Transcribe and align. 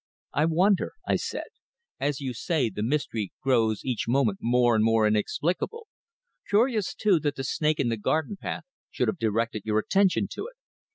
"I 0.33 0.45
wonder," 0.45 0.93
I 1.07 1.15
said. 1.15 1.43
"As 1.99 2.19
you 2.19 2.33
say, 2.33 2.71
the 2.71 2.81
mystery 2.81 3.33
grows 3.43 3.85
each 3.85 4.07
moment 4.07 4.39
more 4.41 4.75
and 4.75 4.83
more 4.83 5.05
inexplicable. 5.05 5.85
Curious, 6.49 6.95
too, 6.95 7.19
that 7.19 7.35
the 7.35 7.43
snake 7.43 7.79
in 7.79 7.89
the 7.89 7.97
garden 7.97 8.35
path 8.35 8.63
should 8.89 9.09
have 9.09 9.19
directed 9.19 9.61
your 9.63 9.77
attention 9.77 10.27
to 10.29 10.47
it." 10.47 10.55